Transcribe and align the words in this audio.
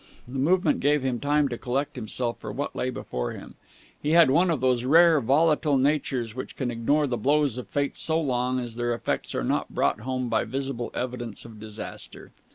The 0.27 0.39
movement 0.39 0.79
gave 0.79 1.03
him 1.03 1.19
time 1.19 1.47
to 1.49 1.59
collect 1.59 1.95
himself 1.95 2.39
for 2.39 2.51
what 2.51 2.75
lay 2.75 2.89
before 2.89 3.33
him. 3.33 3.53
He 4.01 4.13
had 4.13 4.31
one 4.31 4.49
of 4.49 4.59
those 4.59 4.83
rare 4.83 5.21
volatile 5.21 5.77
natures 5.77 6.33
which 6.33 6.55
can 6.55 6.71
ignore 6.71 7.05
the 7.05 7.17
blows 7.17 7.55
of 7.59 7.67
fate 7.67 7.95
so 7.95 8.19
long 8.19 8.59
as 8.59 8.77
their 8.77 8.95
effects 8.95 9.35
are 9.35 9.43
not 9.43 9.69
brought 9.75 9.99
home 9.99 10.27
by 10.27 10.43
visible 10.43 10.89
evidence 10.95 11.45
of 11.45 11.59
disaster. 11.59 12.31